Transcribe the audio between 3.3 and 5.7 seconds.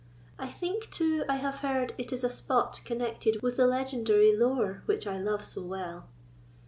with the legendary lore which I love so